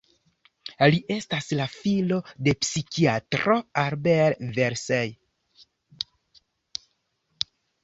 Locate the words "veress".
4.57-5.63